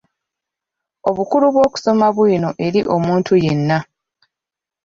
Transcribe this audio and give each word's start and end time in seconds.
Obukulu 1.09 1.45
bw’okusoma 1.53 2.07
bwino 2.15 2.49
eri 2.65 2.81
omuntu 2.95 3.33
yenna. 3.43 3.77